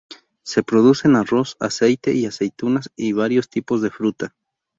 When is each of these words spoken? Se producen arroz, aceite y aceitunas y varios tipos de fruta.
Se 0.41 0.63
producen 0.63 1.15
arroz, 1.15 1.57
aceite 1.59 2.11
y 2.15 2.25
aceitunas 2.25 2.89
y 2.95 3.11
varios 3.13 3.49
tipos 3.49 3.83
de 3.83 3.91
fruta. 3.91 4.33